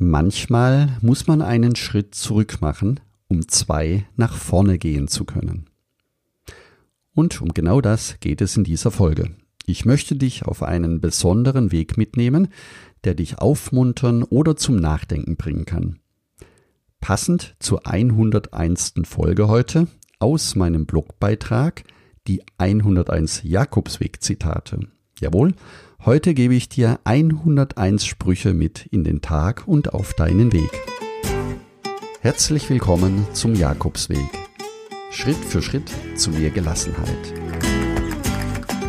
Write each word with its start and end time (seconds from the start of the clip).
Manchmal 0.00 0.96
muss 1.02 1.26
man 1.26 1.42
einen 1.42 1.74
Schritt 1.74 2.14
zurück 2.14 2.58
machen, 2.60 3.00
um 3.26 3.48
zwei 3.48 4.06
nach 4.14 4.36
vorne 4.36 4.78
gehen 4.78 5.08
zu 5.08 5.24
können. 5.24 5.66
Und 7.14 7.42
um 7.42 7.48
genau 7.48 7.80
das 7.80 8.20
geht 8.20 8.40
es 8.40 8.56
in 8.56 8.62
dieser 8.62 8.92
Folge. 8.92 9.30
Ich 9.66 9.84
möchte 9.84 10.14
dich 10.14 10.44
auf 10.44 10.62
einen 10.62 11.00
besonderen 11.00 11.72
Weg 11.72 11.98
mitnehmen, 11.98 12.48
der 13.02 13.14
dich 13.14 13.38
aufmuntern 13.38 14.22
oder 14.22 14.56
zum 14.56 14.76
Nachdenken 14.76 15.36
bringen 15.36 15.64
kann. 15.64 15.98
Passend 17.00 17.56
zur 17.58 17.84
101. 17.86 18.94
Folge 19.02 19.48
heute 19.48 19.88
aus 20.20 20.54
meinem 20.54 20.86
Blogbeitrag 20.86 21.82
die 22.28 22.42
101 22.58 23.42
Jakobsweg-Zitate. 23.42 24.78
Jawohl, 25.18 25.54
Heute 26.04 26.32
gebe 26.32 26.54
ich 26.54 26.68
dir 26.68 27.00
101 27.02 28.06
Sprüche 28.06 28.54
mit 28.54 28.86
in 28.86 29.02
den 29.02 29.20
Tag 29.20 29.64
und 29.66 29.94
auf 29.94 30.14
deinen 30.14 30.52
Weg. 30.52 30.70
Herzlich 32.20 32.70
willkommen 32.70 33.26
zum 33.32 33.54
Jakobsweg. 33.56 34.30
Schritt 35.10 35.36
für 35.36 35.60
Schritt 35.60 35.90
zu 36.14 36.30
mehr 36.30 36.50
Gelassenheit. 36.50 37.34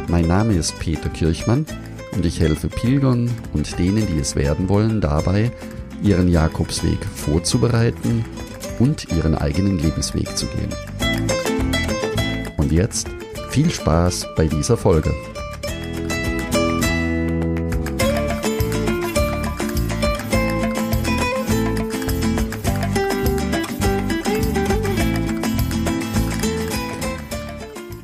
Mein 0.07 0.27
Name 0.27 0.53
ist 0.53 0.77
Peter 0.77 1.09
Kirchmann 1.09 1.65
und 2.11 2.27
ich 2.27 2.39
helfe 2.39 2.69
Pilgern 2.69 3.31
und 3.53 3.79
denen, 3.79 4.05
die 4.05 4.19
es 4.19 4.35
werden 4.35 4.69
wollen, 4.69 5.01
dabei, 5.01 5.51
ihren 6.03 6.27
Jakobsweg 6.27 7.03
vorzubereiten 7.03 8.23
und 8.77 9.11
ihren 9.11 9.33
eigenen 9.33 9.79
Lebensweg 9.79 10.37
zu 10.37 10.45
gehen. 10.45 10.69
Und 12.57 12.71
jetzt 12.71 13.09
viel 13.49 13.71
Spaß 13.71 14.27
bei 14.37 14.45
dieser 14.45 14.77
Folge. 14.77 15.11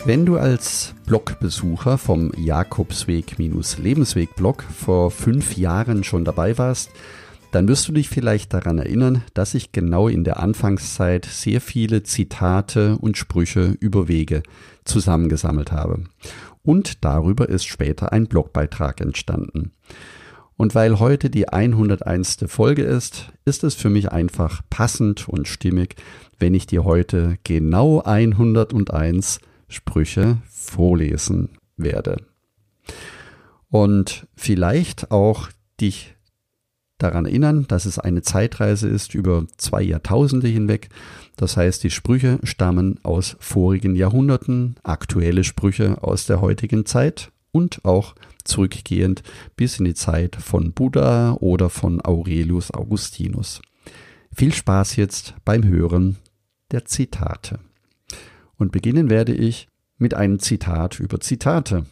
Wenn 0.05 0.25
du 0.27 0.37
als 0.37 0.93
Blogbesucher 1.07 1.97
vom 1.97 2.31
Jakobsweg-Lebensweg-Blog 2.37 4.61
vor 4.61 5.09
fünf 5.09 5.57
Jahren 5.57 6.03
schon 6.03 6.23
dabei 6.23 6.59
warst, 6.59 6.91
dann 7.51 7.67
wirst 7.67 7.87
du 7.87 7.91
dich 7.91 8.07
vielleicht 8.07 8.53
daran 8.53 8.77
erinnern, 8.77 9.23
dass 9.33 9.55
ich 9.55 9.71
genau 9.71 10.07
in 10.07 10.23
der 10.23 10.39
Anfangszeit 10.39 11.25
sehr 11.25 11.59
viele 11.59 12.03
Zitate 12.03 12.99
und 12.99 13.17
Sprüche 13.17 13.75
über 13.79 14.07
Wege 14.07 14.43
zusammengesammelt 14.83 15.71
habe. 15.71 16.03
Und 16.61 17.03
darüber 17.03 17.49
ist 17.49 17.65
später 17.65 18.13
ein 18.13 18.27
Blogbeitrag 18.27 19.01
entstanden. 19.01 19.71
Und 20.55 20.75
weil 20.75 20.99
heute 20.99 21.31
die 21.31 21.49
101. 21.49 22.45
Folge 22.45 22.83
ist, 22.83 23.33
ist 23.43 23.63
es 23.63 23.73
für 23.73 23.89
mich 23.89 24.11
einfach 24.11 24.61
passend 24.69 25.27
und 25.27 25.47
stimmig, 25.47 25.95
wenn 26.37 26.53
ich 26.53 26.67
dir 26.67 26.83
heute 26.83 27.39
genau 27.43 28.01
101 28.01 29.39
Sprüche 29.67 30.37
vorlesen 30.49 31.49
werde. 31.77 32.25
Und 33.69 34.27
vielleicht 34.35 35.11
auch 35.11 35.49
dich 35.81 36.15
daran 36.97 37.25
erinnern, 37.25 37.65
dass 37.67 37.85
es 37.85 37.99
eine 37.99 38.21
Zeitreise 38.21 38.87
ist 38.87 39.15
über 39.15 39.45
zwei 39.57 39.81
Jahrtausende 39.81 40.47
hinweg. 40.47 40.89
Das 41.35 41.57
heißt, 41.57 41.83
die 41.83 41.89
Sprüche 41.89 42.39
stammen 42.43 42.99
aus 43.03 43.35
vorigen 43.39 43.95
Jahrhunderten, 43.95 44.75
aktuelle 44.83 45.43
Sprüche 45.43 46.01
aus 46.03 46.25
der 46.25 46.41
heutigen 46.41 46.85
Zeit 46.85 47.31
und 47.51 47.83
auch 47.83 48.15
zurückgehend 48.43 49.23
bis 49.55 49.79
in 49.79 49.85
die 49.85 49.93
Zeit 49.93 50.35
von 50.35 50.73
Buddha 50.73 51.33
oder 51.33 51.69
von 51.69 52.03
Aurelius 52.03 52.71
Augustinus. 52.71 53.61
Viel 54.33 54.53
Spaß 54.53 54.95
jetzt 54.97 55.35
beim 55.45 55.63
Hören 55.65 56.17
der 56.71 56.85
Zitate. 56.85 57.59
Und 58.57 58.71
beginnen 58.71 59.09
werde 59.09 59.33
ich 59.33 59.67
mit 59.97 60.13
einem 60.13 60.39
Zitat 60.39 60.99
über 60.99 61.19
Zitate. 61.19 61.85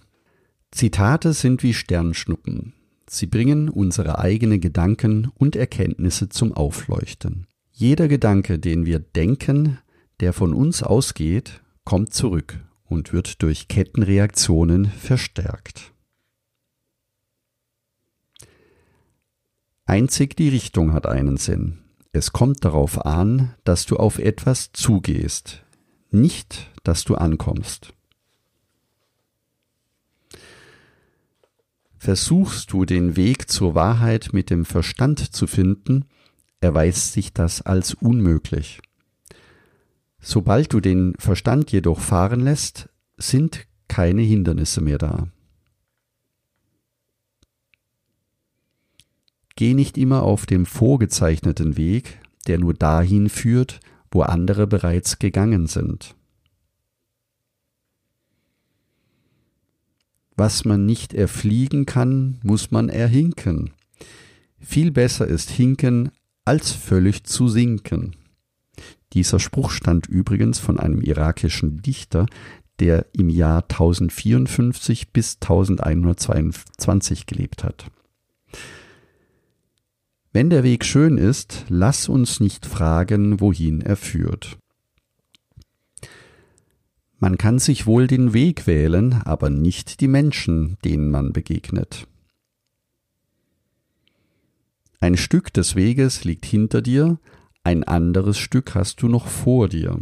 Zitate 0.71 1.33
sind 1.33 1.63
wie 1.63 1.73
Sternschnuppen. 1.73 2.73
Sie 3.07 3.27
bringen 3.27 3.69
unsere 3.69 4.19
eigenen 4.19 4.59
Gedanken 4.59 5.31
und 5.35 5.55
Erkenntnisse 5.55 6.29
zum 6.29 6.53
Aufleuchten. 6.53 7.47
Jeder 7.71 8.07
Gedanke, 8.07 8.59
den 8.59 8.85
wir 8.85 8.99
denken, 8.99 9.79
der 10.19 10.33
von 10.33 10.53
uns 10.53 10.83
ausgeht, 10.83 11.61
kommt 11.83 12.13
zurück 12.13 12.59
und 12.85 13.13
wird 13.13 13.41
durch 13.41 13.67
Kettenreaktionen 13.67 14.85
verstärkt. 14.85 15.93
Einzig 19.85 20.37
die 20.37 20.49
Richtung 20.49 20.93
hat 20.93 21.05
einen 21.05 21.37
Sinn. 21.37 21.79
Es 22.13 22.31
kommt 22.31 22.63
darauf 22.63 23.05
an, 23.05 23.53
dass 23.63 23.85
du 23.85 23.97
auf 23.97 24.19
etwas 24.19 24.71
zugehst, 24.71 25.62
nicht, 26.13 26.71
dass 26.83 27.03
du 27.03 27.15
ankommst. 27.15 27.93
Versuchst 31.97 32.73
du 32.73 32.83
den 32.83 33.15
Weg 33.15 33.49
zur 33.49 33.75
Wahrheit 33.75 34.29
mit 34.33 34.49
dem 34.49 34.65
Verstand 34.65 35.33
zu 35.33 35.47
finden, 35.47 36.05
erweist 36.59 37.13
sich 37.13 37.33
das 37.33 37.61
als 37.61 37.93
unmöglich. 37.93 38.81
Sobald 40.19 40.73
du 40.73 40.79
den 40.79 41.13
Verstand 41.17 41.71
jedoch 41.71 41.99
fahren 41.99 42.41
lässt, 42.41 42.89
sind 43.17 43.67
keine 43.87 44.21
Hindernisse 44.21 44.81
mehr 44.81 44.97
da. 44.97 45.27
Geh 49.55 49.73
nicht 49.73 49.97
immer 49.97 50.23
auf 50.23 50.45
dem 50.45 50.65
vorgezeichneten 50.65 51.77
Weg, 51.77 52.19
der 52.47 52.57
nur 52.57 52.73
dahin 52.73 53.29
führt, 53.29 53.79
wo 54.13 54.21
andere 54.21 54.67
bereits 54.67 55.19
gegangen 55.19 55.67
sind. 55.67 56.15
Was 60.35 60.65
man 60.65 60.85
nicht 60.85 61.13
erfliegen 61.13 61.85
kann, 61.85 62.39
muss 62.43 62.71
man 62.71 62.89
erhinken. 62.89 63.71
Viel 64.59 64.91
besser 64.91 65.27
ist 65.27 65.49
hinken, 65.49 66.11
als 66.45 66.71
völlig 66.71 67.23
zu 67.25 67.47
sinken. 67.47 68.15
Dieser 69.13 69.39
Spruch 69.39 69.69
stammt 69.71 70.07
übrigens 70.07 70.59
von 70.59 70.79
einem 70.79 71.01
irakischen 71.01 71.81
Dichter, 71.81 72.25
der 72.79 73.05
im 73.13 73.29
Jahr 73.29 73.61
1054 73.63 75.11
bis 75.11 75.35
1122 75.35 77.27
gelebt 77.27 77.63
hat. 77.63 77.91
Wenn 80.33 80.49
der 80.49 80.63
Weg 80.63 80.83
schön 80.83 81.19
ist, 81.19 81.63
lass 81.69 82.09
uns 82.09 82.39
nicht 82.39 82.65
fragen, 82.65 83.39
wohin 83.39 83.81
er 83.81 83.95
führt. 83.95 84.57
Man 87.19 87.37
kann 87.37 87.59
sich 87.59 87.85
wohl 87.85 88.07
den 88.07 88.33
Weg 88.33 88.65
wählen, 88.65 89.13
aber 89.25 89.51
nicht 89.51 90.01
die 90.01 90.07
Menschen, 90.07 90.77
denen 90.83 91.11
man 91.11 91.33
begegnet. 91.33 92.07
Ein 94.99 95.17
Stück 95.17 95.53
des 95.53 95.75
Weges 95.75 96.23
liegt 96.23 96.45
hinter 96.45 96.81
dir, 96.81 97.19
ein 97.63 97.83
anderes 97.83 98.39
Stück 98.39 98.73
hast 98.73 99.03
du 99.03 99.07
noch 99.07 99.27
vor 99.27 99.69
dir. 99.69 99.99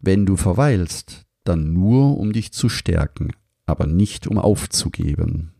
Wenn 0.00 0.24
du 0.24 0.36
verweilst, 0.36 1.26
dann 1.44 1.74
nur 1.74 2.18
um 2.18 2.32
dich 2.32 2.52
zu 2.52 2.70
stärken, 2.70 3.32
aber 3.66 3.86
nicht 3.86 4.26
um 4.26 4.38
aufzugeben. 4.38 5.51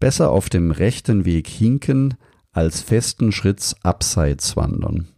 Besser 0.00 0.30
auf 0.30 0.48
dem 0.48 0.70
rechten 0.70 1.24
Weg 1.24 1.48
hinken, 1.48 2.14
als 2.52 2.80
festen 2.80 3.32
Schritts 3.32 3.76
abseits 3.82 4.56
wandern. 4.56 5.08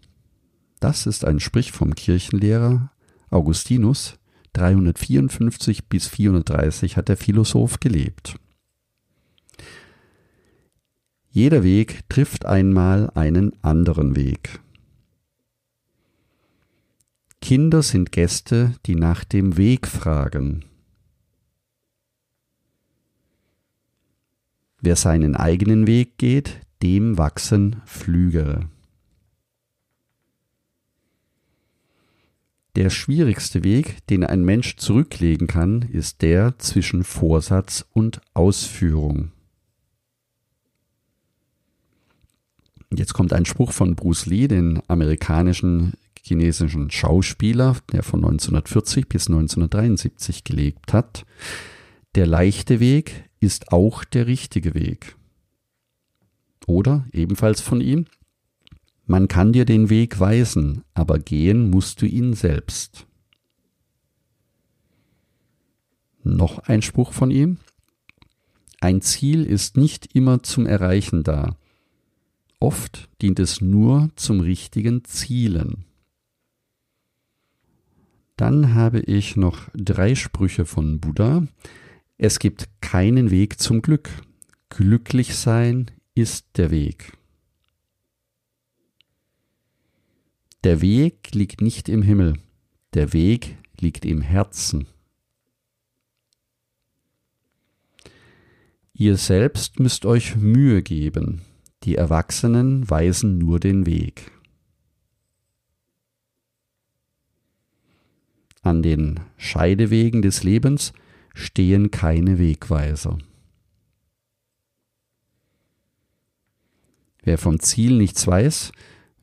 Das 0.81 1.07
ist 1.07 1.25
ein 1.25 1.41
Sprich 1.41 1.73
vom 1.73 1.95
Kirchenlehrer 1.95 2.91
Augustinus. 3.31 4.15
354 4.53 5.89
bis 5.89 6.09
430 6.09 6.97
hat 6.97 7.09
der 7.09 7.17
Philosoph 7.17 7.79
gelebt. 7.81 8.37
Jeder 11.29 11.63
Weg 11.63 12.09
trifft 12.09 12.47
einmal 12.47 13.11
einen 13.11 13.53
anderen 13.63 14.17
Weg. 14.17 14.61
Kinder 17.43 17.83
sind 17.83 18.11
Gäste, 18.11 18.75
die 18.87 18.95
nach 18.95 19.23
dem 19.25 19.59
Weg 19.59 19.87
fragen. 19.87 20.65
Wer 24.87 24.95
seinen 24.95 25.35
eigenen 25.35 25.89
Weg 25.89 26.17
geht, 26.17 26.61
dem 26.81 27.19
wachsen 27.19 27.83
Flügel. 27.87 28.67
Der 32.77 32.91
schwierigste 32.91 33.65
Weg, 33.65 34.07
den 34.07 34.23
ein 34.23 34.45
Mensch 34.45 34.77
zurücklegen 34.77 35.49
kann, 35.49 35.83
ist 35.83 36.23
der 36.23 36.57
zwischen 36.59 37.03
Vorsatz 37.03 37.85
und 37.95 38.21
Ausführung. 38.33 39.33
Jetzt 42.95 43.13
kommt 43.13 43.33
ein 43.33 43.45
Spruch 43.45 43.73
von 43.73 43.97
Bruce 43.97 44.27
Lee, 44.27 44.47
den 44.47 44.81
amerikanischen 44.87 45.95
chinesischen 46.23 46.93
Schauspieler, 46.93 47.75
der 47.91 48.05
von 48.05 48.21
1940 48.21 49.09
bis 49.09 49.27
1973 49.27 50.45
gelebt 50.45 50.93
hat. 50.93 51.27
Der 52.15 52.29
leichte 52.29 52.79
Weg 52.79 53.26
ist 53.41 53.73
auch 53.73 54.05
der 54.05 54.27
richtige 54.27 54.75
Weg. 54.75 55.17
Oder 56.67 57.07
ebenfalls 57.13 57.61
von 57.61 57.81
ihm, 57.81 58.07
man 59.07 59.29
kann 59.29 59.53
dir 59.53 59.65
den 59.65 59.89
Weg 59.89 60.19
weisen, 60.19 60.83
aber 60.93 61.19
gehen 61.19 61.71
musst 61.71 62.03
du 62.03 62.07
ihn 62.07 62.35
selbst. 62.35 63.07
Noch 66.25 66.59
ein 66.61 66.83
Spruch 66.83 67.13
von 67.13 67.31
ihm. 67.31 67.59
Ein 68.81 69.01
Ziel 69.01 69.45
ist 69.45 69.77
nicht 69.77 70.15
immer 70.17 70.43
zum 70.43 70.67
Erreichen 70.67 71.23
da. 71.23 71.57
Oft 72.59 73.09
dient 73.23 73.39
es 73.39 73.61
nur 73.61 74.11
zum 74.17 74.41
richtigen 74.41 75.05
Zielen. 75.05 75.85
Dann 78.37 78.75
habe 78.75 79.01
ich 79.01 79.37
noch 79.37 79.69
drei 79.75 80.15
Sprüche 80.17 80.67
von 80.67 80.99
Buddha. 80.99 81.47
Es 82.19 82.39
gibt 82.39 82.69
keinen 82.81 83.31
Weg 83.31 83.61
zum 83.61 83.83
Glück. 83.83 84.11
Glücklich 84.71 85.37
sein 85.37 85.91
ist 86.15 86.47
der 86.57 86.71
Weg. 86.71 87.13
Der 90.65 90.81
Weg 90.81 91.35
liegt 91.35 91.61
nicht 91.61 91.89
im 91.89 92.03
Himmel, 92.03 92.39
der 92.95 93.13
Weg 93.13 93.59
liegt 93.79 94.05
im 94.05 94.23
Herzen. 94.23 94.87
Ihr 98.95 99.19
selbst 99.19 99.79
müsst 99.79 100.07
euch 100.07 100.37
Mühe 100.37 100.83
geben, 100.83 101.43
die 101.83 101.97
Erwachsenen 101.97 102.89
weisen 102.89 103.37
nur 103.37 103.61
den 103.61 103.85
Weg. 103.85 104.33
An 108.63 108.83
den 108.83 109.21
Scheidewegen 109.37 110.23
des 110.23 110.43
Lebens 110.43 110.95
stehen 111.37 111.91
keine 111.91 112.39
Wegweiser. 112.39 113.19
Wer 117.23 117.37
vom 117.37 117.61
Ziel 117.61 117.99
nichts 117.99 118.27
weiß, 118.27 118.73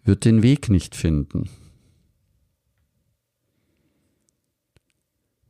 wird 0.04 0.24
den 0.24 0.44
Weg 0.44 0.70
nicht 0.70 0.96
finden. 0.96 1.50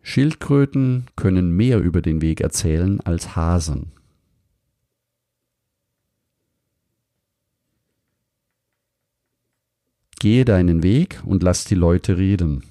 Schildkröten 0.01 1.07
können 1.17 1.51
mehr 1.51 1.79
über 1.79 2.01
den 2.01 2.21
Weg 2.21 2.39
erzählen 2.39 3.01
als 3.01 3.35
Hasen. 3.35 3.91
Gehe 10.19 10.45
deinen 10.45 10.81
Weg 10.81 11.21
und 11.25 11.43
lass 11.43 11.65
die 11.65 11.75
Leute 11.75 12.17
reden. 12.17 12.63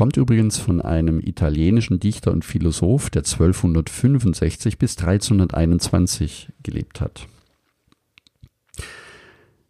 Kommt 0.00 0.16
übrigens 0.16 0.56
von 0.56 0.80
einem 0.80 1.20
italienischen 1.20 2.00
Dichter 2.00 2.32
und 2.32 2.42
Philosoph, 2.42 3.10
der 3.10 3.20
1265 3.20 4.78
bis 4.78 4.96
1321 4.96 6.48
gelebt 6.62 7.02
hat. 7.02 7.28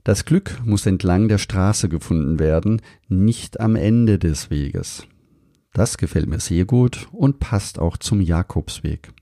Das 0.05 0.25
Glück 0.25 0.61
muss 0.65 0.87
entlang 0.87 1.27
der 1.27 1.39
Straße 1.39 1.89
gefunden 1.89 2.39
werden, 2.39 2.81
nicht 3.09 3.59
am 3.59 3.75
Ende 3.75 4.21
des 4.21 4.51
Weges. 4.51 5.05
Das 5.73 5.99
gefällt 5.99 6.29
mir 6.29 6.39
sehr 6.39 6.65
gut 6.65 7.09
und 7.11 7.41
passt 7.41 7.81
auch 7.81 7.97
zum 7.97 8.21
Jakobsweg. 8.21 9.13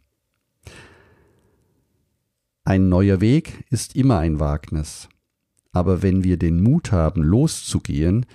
Ein 2.64 2.90
neuer 2.90 3.22
Weg 3.22 3.64
ist 3.70 3.96
immer 3.96 4.18
ein 4.18 4.40
Wagnis. 4.40 5.08
Aber 5.72 6.02
wenn 6.02 6.22
wir 6.22 6.36
den 6.36 6.62
Mut 6.62 6.92
haben, 6.92 7.22
loszugehen, 7.22 8.26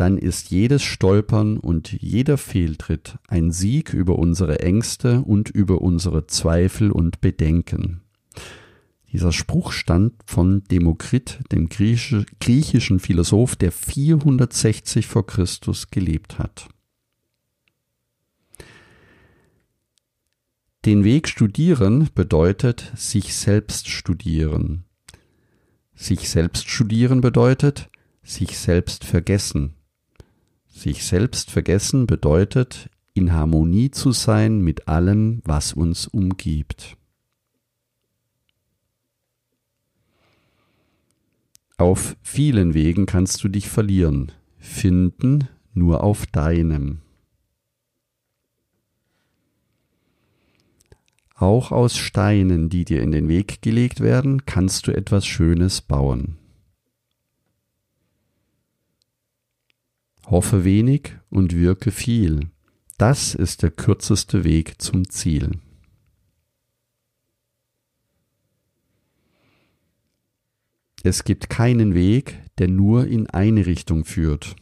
dann 0.00 0.16
ist 0.16 0.50
jedes 0.50 0.82
Stolpern 0.82 1.58
und 1.58 1.92
jeder 1.92 2.38
Fehltritt 2.38 3.18
ein 3.26 3.50
Sieg 3.50 3.92
über 3.92 4.18
unsere 4.18 4.60
Ängste 4.60 5.22
und 5.22 5.50
über 5.50 5.82
unsere 5.82 6.26
Zweifel 6.26 6.92
und 6.92 7.20
Bedenken. 7.20 8.02
Dieser 9.12 9.32
Spruch 9.32 9.72
stammt 9.72 10.14
von 10.26 10.62
Demokrit, 10.64 11.40
dem 11.50 11.68
griechischen 11.68 13.00
Philosoph, 13.00 13.56
der 13.56 13.72
460 13.72 15.06
vor 15.06 15.26
Christus 15.26 15.90
gelebt 15.90 16.38
hat. 16.38 16.68
Den 20.84 21.04
Weg 21.04 21.28
studieren 21.28 22.08
bedeutet 22.14 22.92
sich 22.94 23.34
selbst 23.34 23.88
studieren. 23.88 24.84
Sich 25.94 26.28
selbst 26.28 26.68
studieren 26.68 27.20
bedeutet 27.20 27.90
sich 28.22 28.56
selbst 28.56 29.04
vergessen. 29.04 29.74
Sich 30.78 31.04
selbst 31.04 31.50
vergessen 31.50 32.06
bedeutet 32.06 32.88
in 33.12 33.32
Harmonie 33.32 33.90
zu 33.90 34.12
sein 34.12 34.60
mit 34.60 34.86
allem, 34.86 35.42
was 35.44 35.72
uns 35.72 36.06
umgibt. 36.06 36.96
Auf 41.78 42.16
vielen 42.22 42.74
Wegen 42.74 43.06
kannst 43.06 43.42
du 43.42 43.48
dich 43.48 43.68
verlieren, 43.68 44.30
finden 44.56 45.48
nur 45.74 46.04
auf 46.04 46.26
deinem. 46.26 47.00
Auch 51.34 51.72
aus 51.72 51.96
Steinen, 51.96 52.68
die 52.68 52.84
dir 52.84 53.02
in 53.02 53.10
den 53.10 53.26
Weg 53.26 53.62
gelegt 53.62 53.98
werden, 53.98 54.46
kannst 54.46 54.86
du 54.86 54.92
etwas 54.92 55.26
Schönes 55.26 55.80
bauen. 55.80 56.38
Hoffe 60.30 60.64
wenig 60.64 61.16
und 61.30 61.56
wirke 61.56 61.90
viel. 61.90 62.50
Das 62.98 63.34
ist 63.34 63.62
der 63.62 63.70
kürzeste 63.70 64.44
Weg 64.44 64.80
zum 64.82 65.08
Ziel. 65.08 65.52
Es 71.02 71.24
gibt 71.24 71.48
keinen 71.48 71.94
Weg, 71.94 72.42
der 72.58 72.68
nur 72.68 73.06
in 73.06 73.30
eine 73.30 73.64
Richtung 73.64 74.04
führt. 74.04 74.56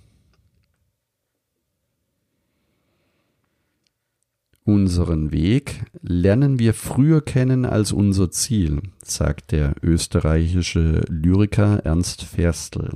Unseren 4.64 5.32
Weg 5.32 5.84
lernen 6.02 6.58
wir 6.58 6.74
früher 6.74 7.24
kennen 7.24 7.64
als 7.64 7.92
unser 7.92 8.30
Ziel, 8.30 8.82
sagt 9.02 9.52
der 9.52 9.74
österreichische 9.82 11.04
Lyriker 11.08 11.84
Ernst 11.84 12.22
Ferstl. 12.22 12.90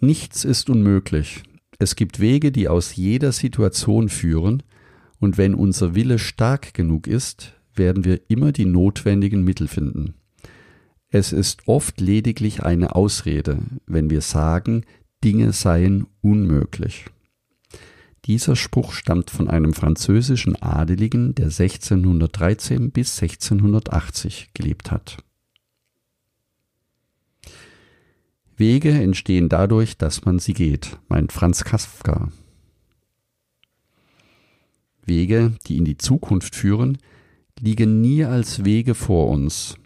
Nichts 0.00 0.44
ist 0.44 0.68
unmöglich. 0.68 1.42
Es 1.78 1.96
gibt 1.96 2.20
Wege, 2.20 2.52
die 2.52 2.68
aus 2.68 2.96
jeder 2.96 3.32
Situation 3.32 4.08
führen, 4.08 4.62
und 5.18 5.38
wenn 5.38 5.54
unser 5.54 5.94
Wille 5.94 6.18
stark 6.18 6.74
genug 6.74 7.06
ist, 7.06 7.54
werden 7.74 8.04
wir 8.04 8.20
immer 8.28 8.52
die 8.52 8.66
notwendigen 8.66 9.42
Mittel 9.42 9.68
finden. 9.68 10.14
Es 11.08 11.32
ist 11.32 11.66
oft 11.66 12.00
lediglich 12.00 12.62
eine 12.62 12.94
Ausrede, 12.94 13.58
wenn 13.86 14.10
wir 14.10 14.20
sagen, 14.20 14.84
Dinge 15.24 15.52
seien 15.52 16.06
unmöglich. 16.20 17.06
Dieser 18.26 18.56
Spruch 18.56 18.92
stammt 18.92 19.30
von 19.30 19.48
einem 19.48 19.72
französischen 19.72 20.56
Adeligen, 20.56 21.34
der 21.34 21.46
1613 21.46 22.90
bis 22.90 23.22
1680 23.22 24.50
gelebt 24.52 24.90
hat. 24.90 25.18
Wege 28.56 28.90
entstehen 28.90 29.48
dadurch, 29.48 29.98
dass 29.98 30.24
man 30.24 30.38
sie 30.38 30.54
geht, 30.54 30.98
meint 31.08 31.32
Franz 31.32 31.64
Kafka. 31.64 32.32
Wege, 35.04 35.54
die 35.66 35.76
in 35.76 35.84
die 35.84 35.98
Zukunft 35.98 36.56
führen, 36.56 36.98
liegen 37.60 38.00
nie 38.00 38.24
als 38.24 38.64
Wege 38.64 38.94
vor 38.94 39.28
uns. 39.28 39.76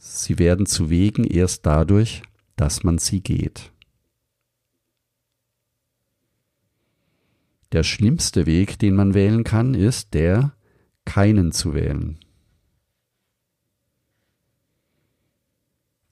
Sie 0.00 0.38
werden 0.38 0.66
zu 0.66 0.90
Wegen 0.90 1.24
erst 1.24 1.64
dadurch, 1.64 2.22
dass 2.56 2.82
man 2.82 2.98
sie 2.98 3.20
geht. 3.20 3.72
Der 7.70 7.84
schlimmste 7.84 8.44
Weg, 8.46 8.78
den 8.78 8.94
man 8.94 9.14
wählen 9.14 9.44
kann, 9.44 9.74
ist 9.74 10.12
der, 10.12 10.54
keinen 11.04 11.52
zu 11.52 11.72
wählen. 11.72 12.18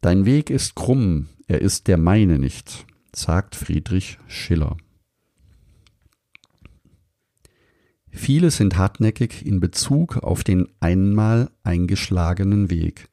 Dein 0.00 0.25
Weg 0.25 0.49
ist 0.49 0.75
krumm, 0.75 1.28
er 1.50 1.61
ist 1.61 1.88
der 1.88 1.99
meine 1.99 2.38
nicht, 2.38 2.87
sagt 3.12 3.57
Friedrich 3.57 4.19
Schiller. 4.28 4.76
Viele 8.12 8.52
sind 8.52 8.76
hartnäckig 8.76 9.45
in 9.45 9.59
Bezug 9.59 10.19
auf 10.19 10.45
den 10.45 10.69
einmal 10.78 11.50
eingeschlagenen 11.64 12.71
Weg, 12.71 13.09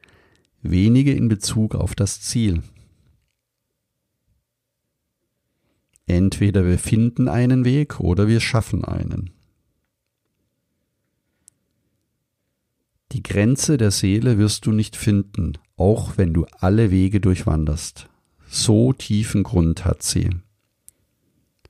wenige 0.62 1.14
in 1.14 1.30
Bezug 1.30 1.74
auf 1.74 1.96
das 1.96 2.22
Ziel. 2.22 2.62
Entweder 6.06 6.64
wir 6.64 6.78
finden 6.78 7.30
einen 7.30 7.66
Weg 7.66 8.00
oder 8.00 8.28
wir 8.28 8.40
schaffen 8.40 8.86
einen. 8.86 9.32
Die 13.14 13.24
Grenze 13.24 13.78
der 13.78 13.90
Seele 13.90 14.38
wirst 14.38 14.68
du 14.68 14.72
nicht 14.72 14.96
finden, 14.96 15.54
auch 15.76 16.20
wenn 16.20 16.36
du 16.36 16.46
alle 16.60 16.92
Wege 16.92 17.20
durchwanderst. 17.20 18.08
So 18.50 18.94
tiefen 18.94 19.44
Grund 19.44 19.86
hat 19.86 20.04
sie. 20.04 20.30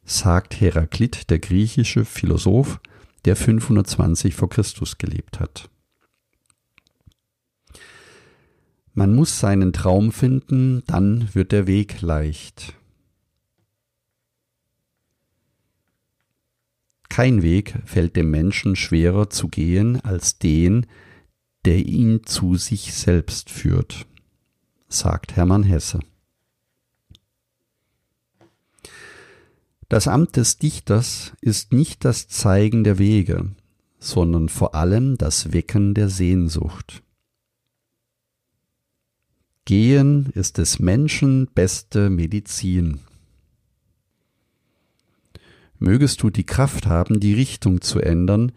sagt 0.03 0.61
Heraklit, 0.61 1.29
der 1.29 1.39
griechische 1.39 2.05
Philosoph, 2.05 2.79
der 3.25 3.35
520 3.35 4.35
vor 4.35 4.49
Christus 4.49 4.97
gelebt 4.97 5.41
hat. 5.41 5.69
Man 8.93 9.13
muss 9.13 9.39
seinen 9.39 9.73
Traum 9.73 10.11
finden, 10.11 10.83
dann 10.87 11.35
wird 11.35 11.51
der 11.51 11.67
Weg 11.67 12.01
leicht. 12.01 12.73
Kein 17.09 17.41
Weg 17.41 17.75
fällt 17.85 18.15
dem 18.15 18.31
Menschen 18.31 18.75
schwerer 18.75 19.29
zu 19.29 19.49
gehen 19.49 19.99
als 20.01 20.39
den, 20.39 20.85
der 21.65 21.79
ihn 21.79 22.23
zu 22.25 22.55
sich 22.55 22.93
selbst 22.93 23.49
führt, 23.49 24.07
sagt 24.87 25.35
Hermann 25.35 25.63
Hesse. 25.63 25.99
Das 29.89 30.09
Amt 30.09 30.35
des 30.35 30.57
Dichters 30.57 31.31
ist 31.39 31.71
nicht 31.71 32.03
das 32.03 32.27
Zeigen 32.27 32.83
der 32.83 32.97
Wege, 32.97 33.51
sondern 33.99 34.49
vor 34.49 34.75
allem 34.75 35.17
das 35.17 35.53
Wecken 35.53 35.93
der 35.93 36.09
Sehnsucht. 36.09 37.03
Gehen 39.63 40.27
ist 40.33 40.57
des 40.57 40.79
Menschen 40.79 41.47
beste 41.53 42.09
Medizin. 42.09 42.99
Mögest 45.79 46.21
du 46.21 46.29
die 46.29 46.45
Kraft 46.45 46.85
haben, 46.85 47.19
die 47.19 47.33
Richtung 47.33 47.81
zu 47.81 47.99
ändern, 47.99 48.51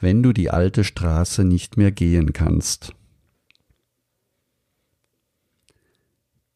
wenn 0.00 0.22
du 0.22 0.32
die 0.32 0.50
alte 0.50 0.84
Straße 0.84 1.44
nicht 1.44 1.76
mehr 1.78 1.92
gehen 1.92 2.32
kannst. 2.34 2.94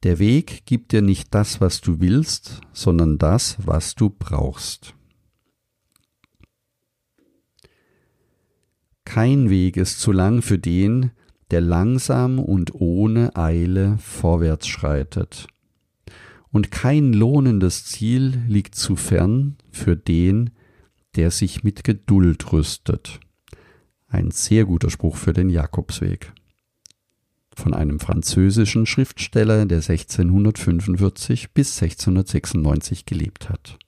Der 0.05 0.21
Weg 0.21 0.65
gibt 0.65 0.93
dir 0.93 1.03
nicht 1.03 1.35
das, 1.35 1.61
was 1.61 1.81
du 1.81 2.01
willst, 2.01 2.61
sondern 2.73 3.19
das, 3.19 3.57
was 3.65 3.97
du 3.97 4.11
brauchst. 4.11 4.95
Kein 9.05 9.51
Weg 9.51 9.77
ist 9.77 10.01
zu 10.01 10.13
lang 10.13 10.43
für 10.43 10.59
den, 10.59 11.11
der 11.51 11.63
langsam 11.63 12.39
und 12.39 12.75
ohne 12.75 13.35
Eile 13.35 13.99
vorwärts 13.99 14.69
schreitet. 14.69 15.49
Und 16.53 16.71
kein 16.71 17.13
lohnendes 17.13 17.87
Ziel 17.87 18.43
liegt 18.47 18.75
zu 18.75 18.97
fern 18.97 19.57
für 19.71 19.97
den, 19.97 20.51
der 21.17 21.31
sich 21.31 21.65
mit 21.65 21.85
Geduld 21.85 22.53
rüstet. 22.53 23.19
Ein 24.07 24.31
sehr 24.31 24.65
guter 24.65 24.91
Spruch 24.91 25.17
für 25.17 25.33
den 25.33 25.51
Jakobsweg. 25.51 26.33
Von 27.59 27.75
einem 27.75 27.99
französischen 27.99 28.87
Schriftsteller, 28.87 29.67
der 29.67 29.79
1645 29.79 31.51
bis 31.51 31.83
1696 31.83 33.05
gelebt 33.05 33.49
hat. 33.49 33.81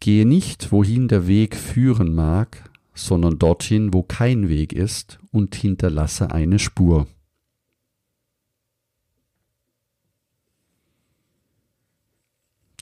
Gehe 0.00 0.26
nicht, 0.26 0.72
wohin 0.72 1.06
der 1.06 1.28
Weg 1.28 1.54
führen 1.54 2.12
mag, 2.12 2.68
sondern 2.92 3.38
dorthin, 3.38 3.94
wo 3.94 4.02
kein 4.02 4.48
Weg 4.48 4.72
ist, 4.72 5.20
und 5.30 5.54
hinterlasse 5.54 6.32
eine 6.32 6.58
Spur. 6.58 7.06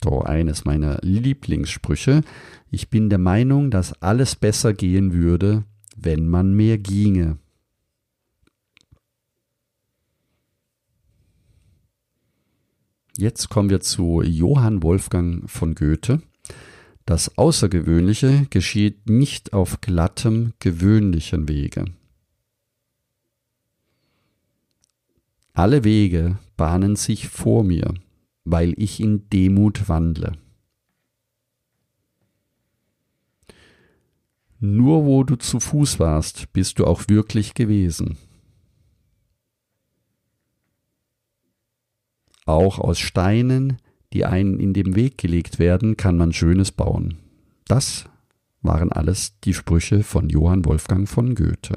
So 0.03 0.23
eines 0.23 0.65
meiner 0.65 0.99
Lieblingssprüche. 1.03 2.23
Ich 2.71 2.89
bin 2.89 3.11
der 3.11 3.19
Meinung, 3.19 3.71
dass 3.71 3.93
alles 4.01 4.35
besser 4.35 4.73
gehen 4.73 5.13
würde, 5.13 5.65
wenn 6.03 6.29
man 6.29 6.55
mehr 6.55 6.79
ginge. 6.79 7.39
Jetzt 13.17 13.51
kommen 13.51 13.69
wir 13.69 13.81
zu 13.81 14.23
Johann 14.23 14.83
Wolfgang 14.83 15.49
von 15.51 15.75
Goethe. 15.75 16.23
Das 17.05 17.37
Außergewöhnliche 17.37 18.47
geschieht 18.49 19.11
nicht 19.11 19.53
auf 19.53 19.81
glattem, 19.81 20.55
gewöhnlichen 20.59 21.49
Wege. 21.49 21.87
Alle 25.53 25.85
Wege 25.85 26.39
bahnen 26.57 26.97
sich 26.97 27.29
vor 27.29 27.65
mir, 27.65 27.93
weil 28.45 28.73
ich 28.79 29.01
in 29.01 29.29
Demut 29.29 29.89
wandle. 29.89 30.33
Nur 34.61 35.07
wo 35.07 35.25
du 35.25 35.37
zu 35.37 35.59
Fuß 35.59 35.99
warst, 35.99 36.53
bist 36.53 36.79
du 36.79 36.87
auch 36.87 37.05
wirklich 37.09 37.55
gewesen. 37.55 38.19
Auch 42.45 42.79
aus 42.79 42.99
Steinen, 42.99 43.79
die 44.13 44.27
einen 44.27 44.61
in 44.61 44.75
den 44.75 44.97
Weg 44.97 45.17
gelegt 45.17 45.59
werden, 45.59 45.97
kann 45.97 46.19
man 46.19 46.35
Schönes 46.35 46.73
bauen. 46.73 47.17
Das 47.67 48.05
waren 48.61 48.93
alles 48.93 49.39
die 49.45 49.55
Sprüche 49.55 50.03
von 50.03 50.29
Johann 50.29 50.67
Wolfgang 50.67 51.09
von 51.09 51.35
Goethe. 51.35 51.77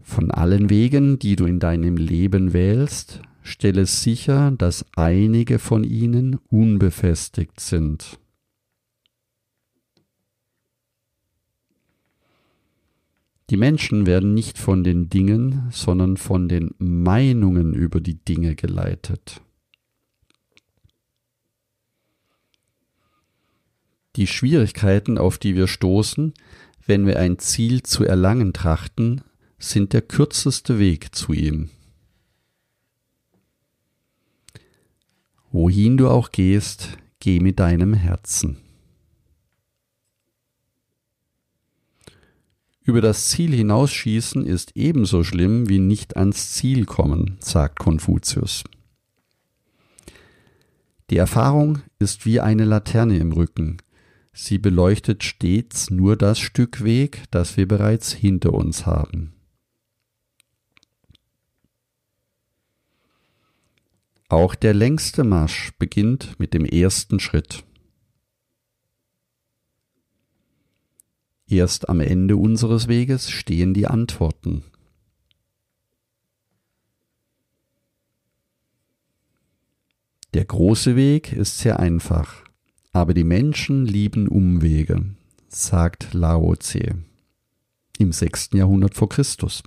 Von 0.00 0.32
allen 0.32 0.70
Wegen, 0.70 1.20
die 1.20 1.36
du 1.36 1.46
in 1.46 1.60
deinem 1.60 1.96
Leben 1.96 2.52
wählst, 2.52 3.20
stelle 3.42 3.86
sicher, 3.86 4.50
dass 4.50 4.84
einige 4.96 5.60
von 5.60 5.84
ihnen 5.84 6.40
unbefestigt 6.48 7.60
sind. 7.60 8.18
Die 13.52 13.58
Menschen 13.58 14.06
werden 14.06 14.32
nicht 14.32 14.56
von 14.56 14.82
den 14.82 15.10
Dingen, 15.10 15.68
sondern 15.72 16.16
von 16.16 16.48
den 16.48 16.74
Meinungen 16.78 17.74
über 17.74 18.00
die 18.00 18.14
Dinge 18.14 18.54
geleitet. 18.54 19.42
Die 24.16 24.26
Schwierigkeiten, 24.26 25.18
auf 25.18 25.36
die 25.36 25.54
wir 25.54 25.66
stoßen, 25.66 26.32
wenn 26.86 27.06
wir 27.06 27.18
ein 27.18 27.38
Ziel 27.38 27.82
zu 27.82 28.04
erlangen 28.04 28.54
trachten, 28.54 29.20
sind 29.58 29.92
der 29.92 30.00
kürzeste 30.00 30.78
Weg 30.78 31.14
zu 31.14 31.34
ihm. 31.34 31.68
Wohin 35.50 35.98
du 35.98 36.08
auch 36.08 36.30
gehst, 36.30 36.96
geh 37.20 37.38
mit 37.38 37.60
deinem 37.60 37.92
Herzen. 37.92 38.71
Über 42.84 43.00
das 43.00 43.28
Ziel 43.28 43.54
hinausschießen 43.54 44.44
ist 44.44 44.72
ebenso 44.76 45.22
schlimm 45.22 45.68
wie 45.68 45.78
nicht 45.78 46.16
ans 46.16 46.52
Ziel 46.52 46.84
kommen, 46.84 47.36
sagt 47.40 47.78
Konfuzius. 47.78 48.64
Die 51.10 51.16
Erfahrung 51.16 51.78
ist 51.98 52.26
wie 52.26 52.40
eine 52.40 52.64
Laterne 52.64 53.18
im 53.18 53.32
Rücken, 53.32 53.78
Sie 54.34 54.56
beleuchtet 54.56 55.24
stets 55.24 55.90
nur 55.90 56.16
das 56.16 56.38
Stück 56.38 56.82
Weg, 56.84 57.24
das 57.30 57.58
wir 57.58 57.68
bereits 57.68 58.12
hinter 58.12 58.54
uns 58.54 58.86
haben. 58.86 59.34
Auch 64.28 64.54
der 64.54 64.72
längste 64.72 65.24
Marsch 65.24 65.72
beginnt 65.78 66.40
mit 66.40 66.54
dem 66.54 66.64
ersten 66.64 67.20
Schritt. 67.20 67.64
Erst 71.52 71.90
am 71.90 72.00
Ende 72.00 72.38
unseres 72.38 72.88
Weges 72.88 73.28
stehen 73.28 73.74
die 73.74 73.86
Antworten. 73.86 74.64
Der 80.32 80.46
große 80.46 80.96
Weg 80.96 81.34
ist 81.34 81.58
sehr 81.58 81.78
einfach. 81.78 82.42
Aber 82.92 83.12
die 83.12 83.24
Menschen 83.24 83.84
lieben 83.84 84.28
Umwege, 84.28 85.04
sagt 85.48 86.14
Lao 86.14 86.56
Tse 86.56 86.96
im 87.98 88.12
6. 88.12 88.50
Jahrhundert 88.54 88.94
vor 88.94 89.10
Christus. 89.10 89.62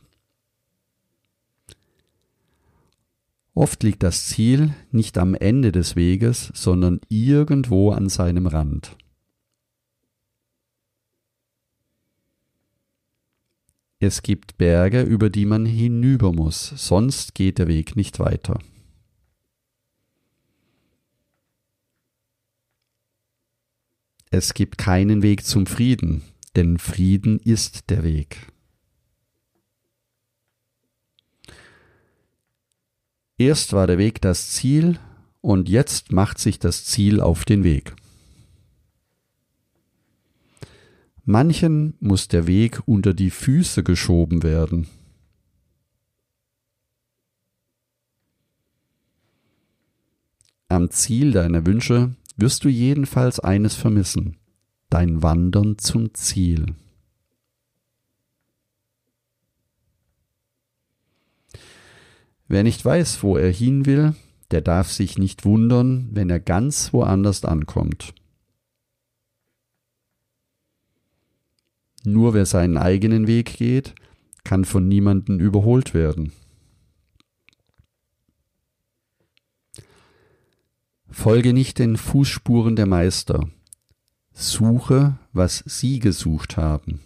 Oft 3.54 3.84
liegt 3.84 4.02
das 4.02 4.26
Ziel 4.26 4.74
nicht 4.90 5.20
am 5.20 5.36
Ende 5.36 5.72
des 5.72 5.96
Weges, 5.96 6.52
sondern 6.56 7.00
irgendwo 7.10 7.92
an 7.92 8.10
seinem 8.10 8.48
Rand. 8.48 8.98
Es 14.00 14.22
gibt 14.22 14.58
Berge, 14.58 15.02
über 15.02 15.30
die 15.30 15.46
man 15.46 15.66
hinüber 15.66 16.34
muss, 16.34 16.74
sonst 16.76 17.34
geht 17.34 17.60
der 17.60 17.68
Weg 17.68 17.96
nicht 17.96 18.20
weiter. 18.20 18.60
Es 24.32 24.54
gibt 24.54 24.78
keinen 24.78 25.22
Weg 25.22 25.46
zum 25.46 25.66
Frieden, 25.66 26.24
denn 26.58 26.78
Frieden 26.78 27.40
ist 27.40 27.90
der 27.90 28.04
Weg. 28.04 28.52
Erst 33.38 33.72
war 33.72 33.88
der 33.88 33.98
Weg 33.98 34.22
das 34.22 34.50
Ziel 34.50 35.00
und 35.40 35.70
jetzt 35.70 36.12
macht 36.12 36.38
sich 36.40 36.60
das 36.60 36.84
Ziel 36.84 37.22
auf 37.22 37.46
den 37.46 37.64
Weg. 37.64 37.96
Manchen 41.28 41.96
muss 42.00 42.28
der 42.28 42.46
Weg 42.46 42.84
unter 42.86 43.16
die 43.16 43.32
Füße 43.32 43.84
geschoben 43.84 44.44
werden. 44.44 44.88
Am 50.68 50.92
Ziel 50.92 51.32
deiner 51.32 51.66
Wünsche 51.66 52.16
wirst 52.38 52.64
du 52.64 52.70
jedenfalls 52.70 53.40
eines 53.40 53.74
vermissen, 53.74 54.38
dein 54.92 55.24
Wandern 55.24 55.80
zum 55.80 56.14
Ziel. 56.14 56.76
Wer 62.48 62.62
nicht 62.62 62.86
weiß, 62.86 63.24
wo 63.24 63.36
er 63.36 63.52
hin 63.52 63.88
will, 63.88 64.14
der 64.52 64.62
darf 64.62 64.92
sich 64.92 65.18
nicht 65.18 65.44
wundern, 65.44 66.08
wenn 66.12 66.30
er 66.30 66.40
ganz 66.40 66.94
woanders 66.94 67.44
ankommt. 67.46 68.14
Nur 72.06 72.34
wer 72.34 72.46
seinen 72.46 72.78
eigenen 72.78 73.28
Weg 73.28 73.58
geht, 73.58 73.96
kann 74.44 74.64
von 74.64 74.88
niemandem 74.88 75.40
überholt 75.40 75.94
werden. 75.94 76.32
Folge 81.10 81.54
nicht 81.54 81.80
den 81.80 81.98
Fußspuren 81.98 82.76
der 82.76 82.86
Meister, 82.86 83.50
suche, 84.34 85.18
was 85.34 85.64
sie 85.66 86.00
gesucht 86.00 86.58
haben. 86.58 87.00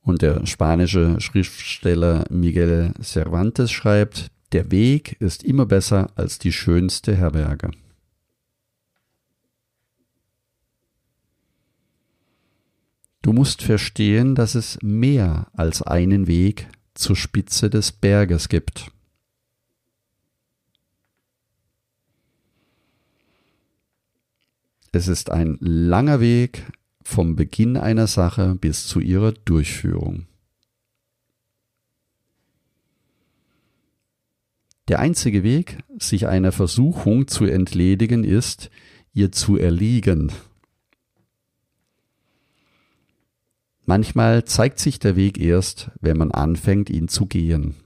Und 0.00 0.22
der 0.22 0.46
spanische 0.46 1.20
Schriftsteller 1.20 2.24
Miguel 2.30 2.94
Cervantes 3.02 3.70
schreibt, 3.70 4.30
der 4.52 4.70
Weg 4.70 5.16
ist 5.20 5.44
immer 5.44 5.66
besser 5.66 6.10
als 6.14 6.38
die 6.38 6.52
schönste 6.52 7.14
Herberge. 7.14 7.70
Du 13.26 13.32
musst 13.32 13.60
verstehen, 13.60 14.36
dass 14.36 14.54
es 14.54 14.78
mehr 14.82 15.48
als 15.52 15.82
einen 15.82 16.28
Weg 16.28 16.68
zur 16.94 17.16
Spitze 17.16 17.68
des 17.68 17.90
Berges 17.90 18.48
gibt. 18.48 18.92
Es 24.92 25.08
ist 25.08 25.32
ein 25.32 25.56
langer 25.58 26.20
Weg 26.20 26.66
vom 27.02 27.34
Beginn 27.34 27.76
einer 27.76 28.06
Sache 28.06 28.54
bis 28.54 28.86
zu 28.86 29.00
ihrer 29.00 29.32
Durchführung. 29.32 30.28
Der 34.86 35.00
einzige 35.00 35.42
Weg, 35.42 35.78
sich 35.98 36.28
einer 36.28 36.52
Versuchung 36.52 37.26
zu 37.26 37.44
entledigen, 37.44 38.22
ist, 38.22 38.70
ihr 39.14 39.32
zu 39.32 39.56
erliegen. 39.56 40.30
Manchmal 43.88 44.44
zeigt 44.44 44.80
sich 44.80 44.98
der 44.98 45.14
Weg 45.14 45.38
erst, 45.38 45.92
wenn 46.00 46.18
man 46.18 46.32
anfängt, 46.32 46.90
ihn 46.90 47.06
zu 47.06 47.26
gehen. 47.26 47.76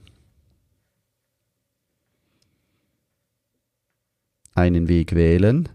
Einen 4.55 4.87
Weg 4.87 5.13
wählen 5.13 5.69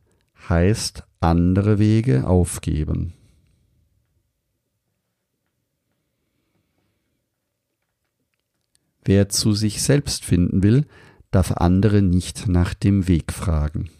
heißt 0.49 1.05
andere 1.21 1.79
Wege 1.79 2.27
aufgeben. 2.27 3.13
Wer 9.05 9.29
zu 9.29 9.53
sich 9.53 9.81
selbst 9.81 10.25
finden 10.25 10.65
will, 10.65 10.87
darf 11.31 11.53
andere 11.53 12.03
nicht 12.03 12.49
nach 12.49 12.75
dem 12.75 13.07
Weg 13.07 13.33
fragen. 13.33 13.91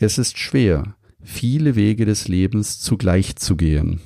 Es 0.00 0.16
ist 0.16 0.38
schwer, 0.38 0.94
viele 1.20 1.74
Wege 1.74 2.04
des 2.04 2.28
Lebens 2.28 2.78
zugleich 2.78 3.34
zu 3.34 3.56
gehen, 3.56 4.00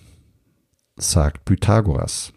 sagt 0.97 1.45
Pythagoras. 1.45 2.33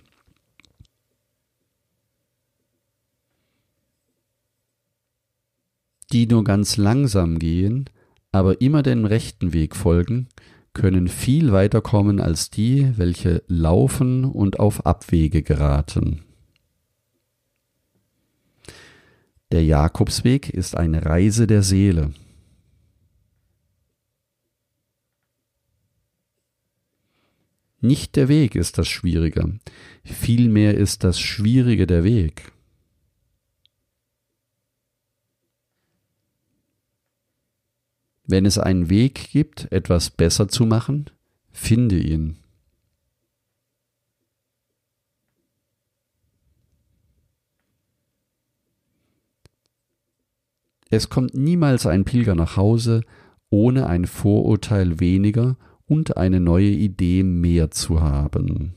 Die 6.12 6.28
nur 6.28 6.44
ganz 6.44 6.76
langsam 6.76 7.40
gehen, 7.40 7.90
aber 8.34 8.60
immer 8.60 8.84
den 8.84 9.06
rechten 9.06 9.54
Weg 9.54 9.78
folgen, 9.78 10.28
können 10.74 11.08
viel 11.08 11.54
weiter 11.54 11.80
kommen 11.80 12.20
als 12.20 12.50
die, 12.50 12.92
welche 12.98 13.42
laufen 13.48 14.26
und 14.26 14.60
auf 14.60 14.86
Abwege 14.86 15.44
geraten. 15.44 16.26
Der 19.54 19.64
Jakobsweg 19.64 20.50
ist 20.50 20.76
eine 20.76 21.06
Reise 21.06 21.48
der 21.48 21.64
Seele. 21.64 22.12
Nicht 27.86 28.16
der 28.16 28.30
Weg 28.30 28.56
ist 28.56 28.80
das 28.80 28.88
Schwierige, 28.88 29.60
vielmehr 30.04 30.76
ist 30.76 31.04
das 31.04 31.20
Schwierige 31.20 31.86
der 31.86 32.04
Weg. 32.04 32.52
Wenn 38.24 38.48
es 38.48 38.58
einen 38.58 38.90
Weg 38.90 39.30
gibt, 39.30 39.72
etwas 39.72 40.10
besser 40.10 40.48
zu 40.48 40.66
machen, 40.66 41.12
finde 41.52 42.00
ihn. 42.00 42.38
Es 50.90 51.10
kommt 51.10 51.36
niemals 51.36 51.86
ein 51.86 52.04
Pilger 52.04 52.34
nach 52.34 52.58
Hause, 52.58 53.02
ohne 53.52 53.86
ein 53.86 54.08
Vorurteil 54.08 55.00
weniger 55.00 55.56
und 55.88 56.18
eine 56.18 56.40
neue 56.40 56.70
Idee 56.70 57.24
mehr 57.24 57.72
zu 57.72 58.02
haben, 58.02 58.76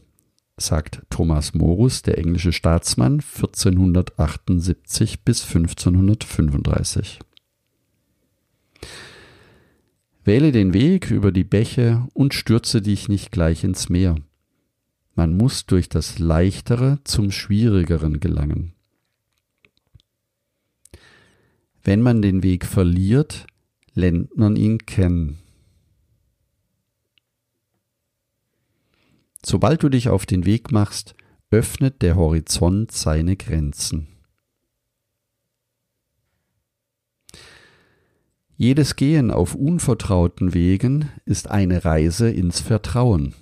sagt 0.57 1.03
Thomas 1.11 1.55
Morus, 1.55 2.03
der 2.03 2.19
englische 2.19 2.53
Staatsmann 2.53 3.15
1478 3.15 5.25
bis 5.25 5.45
1535. 5.45 7.21
Wähle 10.25 10.53
den 10.53 10.75
Weg 10.75 11.11
über 11.11 11.33
die 11.33 11.45
Bäche 11.45 12.07
und 12.13 12.35
stürze 12.35 12.83
dich 12.83 13.09
nicht 13.09 13.33
gleich 13.33 13.65
ins 13.65 13.89
Meer. 13.89 14.17
Man 15.15 15.35
muss 15.37 15.67
durch 15.67 15.89
das 15.89 16.19
Leichtere 16.19 16.99
zum 17.05 17.31
Schwierigeren 17.31 18.21
gelangen. 18.21 18.75
Wenn 21.83 22.03
man 22.03 22.21
den 22.21 22.43
Weg 22.43 22.67
verliert, 22.67 23.47
lernt 23.95 24.37
man 24.37 24.57
ihn 24.57 24.85
kennen. 24.85 25.39
Sobald 29.51 29.83
du 29.83 29.89
dich 29.89 30.11
auf 30.11 30.27
den 30.27 30.45
Weg 30.45 30.73
machst, 30.73 31.15
öffnet 31.51 32.03
der 32.03 32.17
Horizont 32.17 32.93
seine 32.93 33.35
Grenzen. 33.35 34.07
Jedes 38.59 38.95
Gehen 38.95 39.31
auf 39.31 39.55
unvertrauten 39.55 40.53
Wegen 40.53 41.11
ist 41.25 41.51
eine 41.51 41.87
Reise 41.87 42.29
ins 42.29 42.61
Vertrauen. 42.61 43.35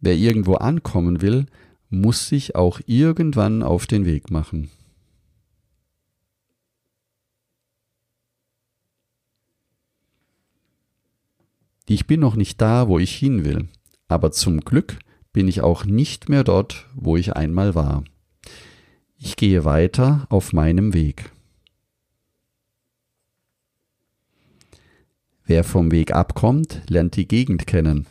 Wer 0.00 0.16
irgendwo 0.16 0.56
ankommen 0.56 1.22
will, 1.22 1.46
muss 1.88 2.28
sich 2.28 2.54
auch 2.56 2.78
irgendwann 2.84 3.62
auf 3.62 3.86
den 3.86 4.04
Weg 4.04 4.30
machen. 4.30 4.70
Ich 11.92 12.06
bin 12.06 12.20
noch 12.20 12.36
nicht 12.36 12.60
da, 12.60 12.86
wo 12.86 13.00
ich 13.00 13.16
hin 13.16 13.44
will, 13.44 13.68
aber 14.06 14.30
zum 14.30 14.60
Glück 14.60 15.00
bin 15.32 15.48
ich 15.48 15.60
auch 15.60 15.84
nicht 15.84 16.28
mehr 16.28 16.44
dort, 16.44 16.88
wo 16.94 17.16
ich 17.16 17.34
einmal 17.34 17.74
war. 17.74 18.04
Ich 19.18 19.34
gehe 19.34 19.64
weiter 19.64 20.24
auf 20.30 20.52
meinem 20.52 20.94
Weg. 20.94 21.32
Wer 25.44 25.64
vom 25.64 25.90
Weg 25.90 26.14
abkommt, 26.14 26.80
lernt 26.88 27.16
die 27.16 27.26
Gegend 27.26 27.66
kennen. 27.66 28.06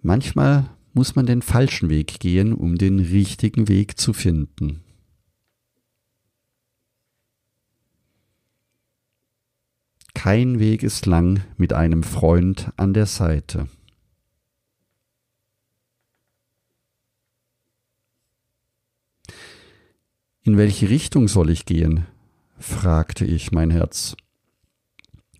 Manchmal 0.00 0.70
muss 0.94 1.14
man 1.16 1.26
den 1.26 1.42
falschen 1.42 1.90
Weg 1.90 2.18
gehen, 2.18 2.54
um 2.54 2.78
den 2.78 3.00
richtigen 3.00 3.68
Weg 3.68 4.00
zu 4.00 4.14
finden. 4.14 4.85
Kein 10.26 10.58
Weg 10.58 10.82
ist 10.82 11.06
lang 11.06 11.44
mit 11.56 11.72
einem 11.72 12.02
Freund 12.02 12.72
an 12.76 12.92
der 12.92 13.06
Seite. 13.06 13.68
In 20.42 20.56
welche 20.56 20.90
Richtung 20.90 21.28
soll 21.28 21.48
ich 21.48 21.64
gehen? 21.64 22.06
fragte 22.58 23.24
ich 23.24 23.52
mein 23.52 23.70
Herz. 23.70 24.16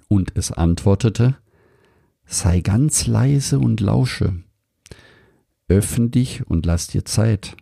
Und 0.07 0.37
es 0.37 0.53
antwortete, 0.53 1.37
sei 2.25 2.61
ganz 2.61 3.09
leise 3.09 3.59
und 3.59 3.81
lausche. 3.81 4.37
Öffn 5.67 6.13
dich 6.13 6.47
und 6.47 6.65
lass 6.65 6.87
dir 6.87 7.05
Zeit. 7.05 7.57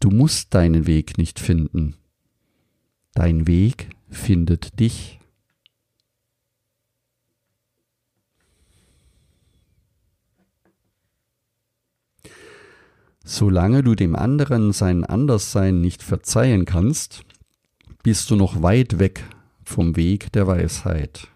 Du 0.00 0.10
musst 0.10 0.52
deinen 0.52 0.86
Weg 0.86 1.16
nicht 1.16 1.40
finden. 1.40 1.96
Dein 3.14 3.46
Weg 3.46 3.88
findet 4.10 4.78
dich. 4.78 5.18
Solange 13.24 13.82
du 13.82 13.94
dem 13.94 14.16
anderen 14.16 14.72
sein 14.72 15.04
Anderssein 15.04 15.80
nicht 15.80 16.02
verzeihen 16.02 16.64
kannst, 16.64 17.24
bist 18.02 18.30
du 18.30 18.36
noch 18.36 18.62
weit 18.62 18.98
weg 18.98 19.24
vom 19.64 19.96
Weg 19.96 20.32
der 20.32 20.46
Weisheit. 20.46 21.28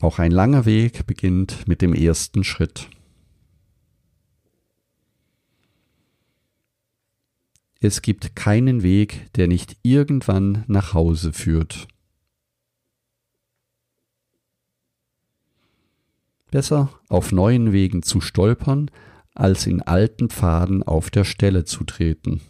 Auch 0.00 0.18
ein 0.18 0.32
langer 0.32 0.64
Weg 0.64 1.06
beginnt 1.06 1.68
mit 1.68 1.82
dem 1.82 1.92
ersten 1.92 2.42
Schritt. 2.42 2.88
Es 7.82 8.00
gibt 8.00 8.34
keinen 8.34 8.82
Weg, 8.82 9.30
der 9.34 9.48
nicht 9.48 9.76
irgendwann 9.82 10.64
nach 10.66 10.94
Hause 10.94 11.32
führt. 11.34 11.88
Besser 16.50 16.90
auf 17.08 17.32
neuen 17.32 17.72
Wegen 17.72 18.02
zu 18.02 18.20
stolpern, 18.20 18.90
als 19.34 19.66
in 19.66 19.82
alten 19.82 20.28
Pfaden 20.28 20.82
auf 20.82 21.10
der 21.10 21.24
Stelle 21.24 21.64
zu 21.64 21.84
treten. 21.84 22.40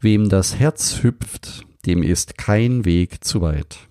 Wem 0.00 0.28
das 0.28 0.56
Herz 0.56 1.02
hüpft, 1.02 1.66
dem 1.86 2.02
ist 2.02 2.38
kein 2.38 2.84
Weg 2.84 3.24
zu 3.24 3.40
weit. 3.40 3.88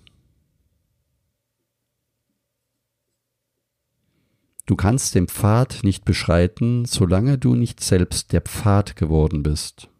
Du 4.66 4.76
kannst 4.76 5.14
den 5.14 5.28
Pfad 5.28 5.80
nicht 5.82 6.04
beschreiten, 6.04 6.84
solange 6.84 7.36
du 7.36 7.54
nicht 7.54 7.80
selbst 7.80 8.32
der 8.32 8.40
Pfad 8.40 8.96
geworden 8.96 9.42
bist. 9.42 9.91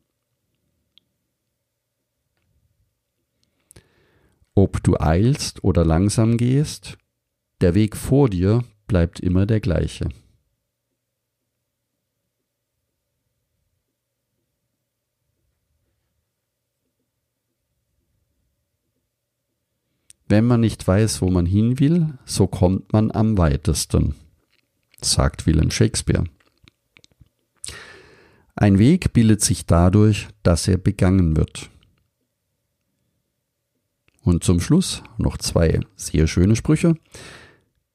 Ob 4.54 4.82
du 4.82 4.98
eilst 5.00 5.64
oder 5.64 5.84
langsam 5.84 6.36
gehst, 6.36 6.98
der 7.60 7.74
Weg 7.74 7.96
vor 7.96 8.28
dir 8.28 8.64
bleibt 8.86 9.20
immer 9.20 9.46
der 9.46 9.60
gleiche. 9.60 10.08
Wenn 20.28 20.46
man 20.46 20.60
nicht 20.60 20.86
weiß, 20.88 21.20
wo 21.20 21.28
man 21.28 21.44
hin 21.44 21.78
will, 21.78 22.18
so 22.24 22.46
kommt 22.46 22.92
man 22.92 23.10
am 23.10 23.36
weitesten, 23.36 24.14
sagt 25.02 25.46
Wilhelm 25.46 25.70
Shakespeare. 25.70 26.24
Ein 28.54 28.78
Weg 28.78 29.12
bildet 29.12 29.42
sich 29.42 29.66
dadurch, 29.66 30.28
dass 30.42 30.68
er 30.68 30.78
begangen 30.78 31.36
wird. 31.36 31.68
Und 34.22 34.44
zum 34.44 34.60
Schluss 34.60 35.02
noch 35.18 35.36
zwei 35.36 35.80
sehr 35.96 36.26
schöne 36.26 36.56
Sprüche. 36.56 36.94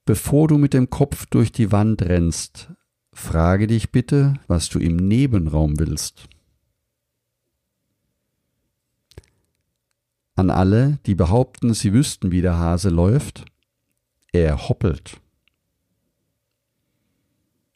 Bevor 0.05 0.47
du 0.47 0.57
mit 0.57 0.73
dem 0.73 0.89
Kopf 0.89 1.25
durch 1.25 1.51
die 1.51 1.71
Wand 1.71 2.01
rennst, 2.01 2.69
frage 3.13 3.67
dich 3.67 3.91
bitte, 3.91 4.35
was 4.47 4.69
du 4.69 4.79
im 4.79 4.95
Nebenraum 4.95 5.79
willst. 5.79 6.27
An 10.35 10.49
alle, 10.51 10.99
die 11.05 11.15
behaupten, 11.15 11.73
sie 11.73 11.93
wüssten, 11.93 12.31
wie 12.31 12.41
der 12.41 12.57
Hase 12.57 12.89
läuft, 12.89 13.45
er 14.31 14.69
hoppelt. 14.69 15.19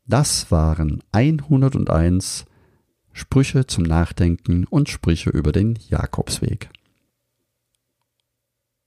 Das 0.06 0.52
waren 0.52 1.02
101 1.12 2.46
Sprüche 3.14 3.66
zum 3.66 3.84
Nachdenken 3.84 4.66
und 4.66 4.90
Sprüche 4.90 5.32
über 5.32 5.52
den 5.52 5.76
Jakobsweg. 5.90 6.70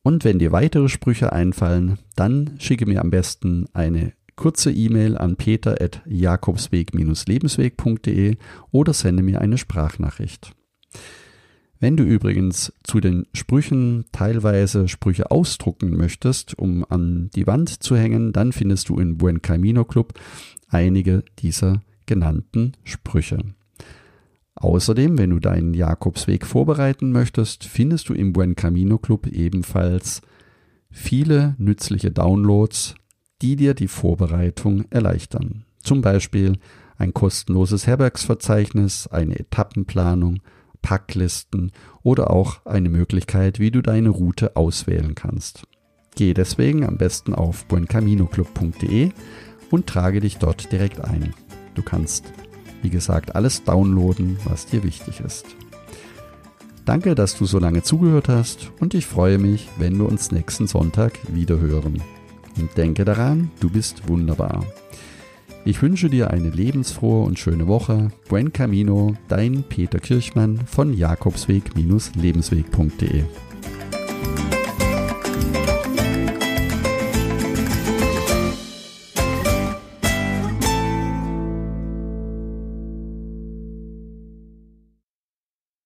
Und 0.05 0.25
wenn 0.25 0.39
dir 0.39 0.53
weitere 0.53 0.89
Sprüche 0.91 1.33
einfallen, 1.33 1.99
dann 2.15 2.51
schicke 2.59 2.85
mir 2.85 3.01
am 3.01 3.09
besten 3.11 3.65
eine 3.73 4.13
kurze 4.37 4.71
E-Mail 4.71 5.17
an 5.17 5.37
peter.jakobsweg-lebensweg.de 5.37 8.37
oder 8.71 8.93
sende 8.93 9.23
mir 9.23 9.41
eine 9.41 9.57
Sprachnachricht. 9.57 10.53
Wenn 11.81 11.97
du 11.97 12.05
übrigens 12.05 12.71
zu 12.83 13.01
den 13.01 13.27
Sprüchen 13.33 14.05
teilweise 14.13 14.89
Sprüche 14.89 15.31
ausdrucken 15.31 15.97
möchtest, 15.97 16.59
um 16.59 16.85
an 16.87 17.31
die 17.35 17.47
Wand 17.47 17.83
zu 17.83 17.97
hängen, 17.97 18.35
dann 18.35 18.53
findest 18.53 18.91
du 18.91 18.99
im 18.99 19.17
Buen 19.17 19.41
Camino 19.41 19.87
Club 19.87 20.13
einige 20.69 21.25
dieser 21.39 21.81
genannten 22.05 22.73
Sprüche. 22.85 23.39
Außerdem, 24.57 25.19
wenn 25.19 25.31
du 25.31 25.41
deinen 25.41 25.75
Jakobsweg 25.75 26.47
vorbereiten 26.47 27.11
möchtest, 27.11 27.65
findest 27.65 28.09
du 28.09 28.15
im 28.15 28.33
Buen 28.33 28.55
Camino 28.55 28.99
Club 28.99 29.27
ebenfalls 29.27 30.23
viele 30.91 31.57
nützliche 31.59 32.13
Downloads, 32.13 32.95
die 33.43 33.57
dir 33.57 33.75
die 33.75 33.89
Vorbereitung 33.89 34.85
erleichtern. 34.91 35.65
Zum 35.83 36.01
Beispiel 36.01 36.59
ein 36.97 37.13
kostenloses 37.13 37.87
Herbergsverzeichnis, 37.87 39.09
eine 39.09 39.39
Etappenplanung, 39.39 40.41
Packlisten 40.83 41.73
oder 42.03 42.31
auch 42.31 42.65
eine 42.67 42.91
Möglichkeit, 42.91 43.59
wie 43.59 43.71
du 43.71 43.83
deine 43.83 44.11
Route 44.11 44.55
auswählen 44.55 45.15
kannst. 45.15 45.67
Gehe 46.15 46.35
deswegen 46.35 46.85
am 46.85 46.97
besten 46.97 47.35
auf 47.35 47.65
buencaminoclub.de 47.67 49.11
und 49.71 49.87
trage 49.87 50.21
dich 50.21 50.37
dort 50.39 50.71
direkt 50.71 51.01
ein. 51.01 51.35
Du 51.75 51.83
kannst 51.83 52.25
wie 52.85 52.91
gesagt, 52.91 53.35
alles 53.35 53.65
downloaden, 53.65 54.37
was 54.45 54.67
dir 54.67 54.85
wichtig 54.85 55.21
ist. 55.21 55.47
Danke, 56.85 57.15
dass 57.15 57.39
du 57.39 57.47
so 57.47 57.59
lange 57.59 57.83
zugehört 57.83 58.29
hast 58.29 58.71
und 58.79 58.93
ich 58.93 59.07
freue 59.07 59.39
mich, 59.39 59.71
wenn 59.79 59.97
wir 59.97 60.07
uns 60.07 60.31
nächsten 60.31 60.67
Sonntag 60.67 61.19
wieder 61.29 61.59
hören. 61.59 62.03
Und 62.61 62.77
denke 62.77 63.05
daran, 63.05 63.51
du 63.59 63.71
bist 63.71 64.07
wunderbar. 64.07 64.65
Ich 65.65 65.81
wünsche 65.81 66.11
dir 66.11 66.31
eine 66.31 66.51
lebensfrohe 66.51 67.25
und 67.25 67.39
schöne 67.39 67.67
Woche. 67.67 68.11
Buen 68.29 68.53
Camino, 68.53 69.17
dein 69.29 69.63
Peter 69.63 69.99
Kirchmann 69.99 70.61
von 70.67 70.93
Jakobsweg-lebensweg.de. 70.93 73.25